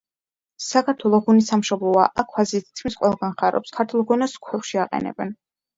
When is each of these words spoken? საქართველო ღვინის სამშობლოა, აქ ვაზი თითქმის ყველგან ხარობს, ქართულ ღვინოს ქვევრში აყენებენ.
საქართველო 0.67 1.19
ღვინის 1.27 1.51
სამშობლოა, 1.53 2.07
აქ 2.23 2.33
ვაზი 2.39 2.63
თითქმის 2.71 2.99
ყველგან 3.03 3.37
ხარობს, 3.43 3.79
ქართულ 3.79 4.09
ღვინოს 4.13 4.39
ქვევრში 4.49 4.85
აყენებენ. 4.89 5.41